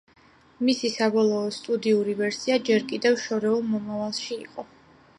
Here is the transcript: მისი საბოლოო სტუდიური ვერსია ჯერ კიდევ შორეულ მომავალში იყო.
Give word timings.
მისი 0.69 0.89
საბოლოო 0.93 1.51
სტუდიური 1.59 2.17
ვერსია 2.23 2.59
ჯერ 2.71 2.89
კიდევ 2.93 3.23
შორეულ 3.29 3.65
მომავალში 3.75 4.43
იყო. 4.43 4.69